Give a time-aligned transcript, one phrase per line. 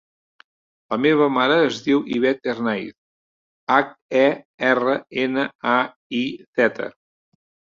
[0.93, 2.95] La meva mare es diu Ivette Hernaiz:
[3.75, 3.93] hac,
[4.23, 4.27] e,
[4.71, 5.79] erra, ena, a,
[6.23, 6.27] i,
[6.63, 6.91] zeta.